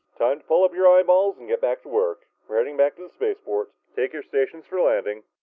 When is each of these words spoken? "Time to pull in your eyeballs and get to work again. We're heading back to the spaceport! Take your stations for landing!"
"Time 0.17 0.39
to 0.39 0.45
pull 0.47 0.67
in 0.67 0.73
your 0.73 0.87
eyeballs 0.87 1.37
and 1.37 1.47
get 1.47 1.61
to 1.61 1.87
work 1.87 2.21
again. 2.21 2.27
We're 2.47 2.57
heading 2.57 2.75
back 2.75 2.95
to 2.95 3.03
the 3.03 3.13
spaceport! 3.13 3.69
Take 3.95 4.13
your 4.13 4.23
stations 4.23 4.65
for 4.65 4.81
landing!" 4.81 5.21